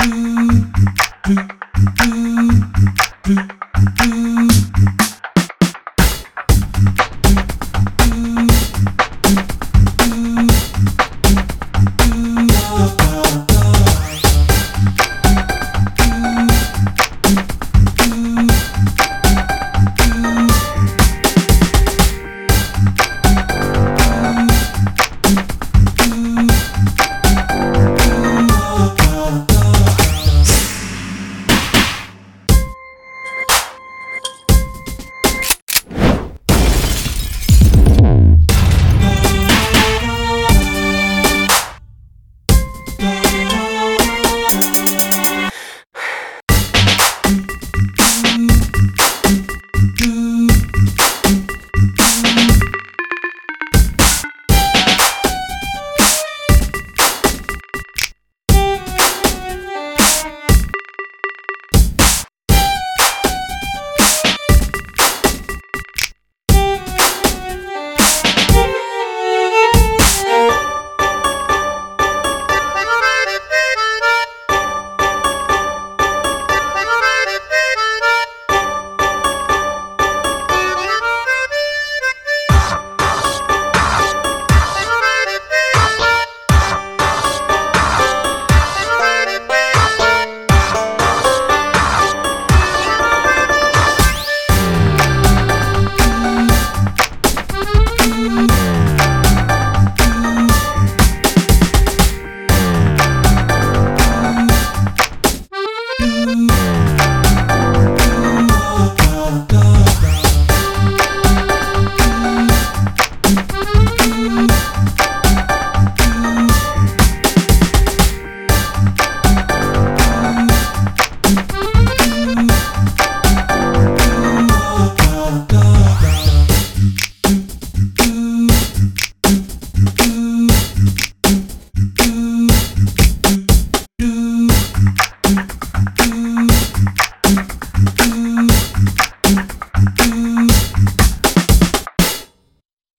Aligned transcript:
do, 0.00 0.64
do, 1.24 1.34
do. 1.34 1.59
Yeah. 43.00 43.49